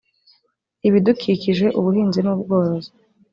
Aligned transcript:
ibidukikije 0.87 1.65
ubuhinzi 1.79 2.19
n 2.21 2.27
ubworozi 2.33 2.91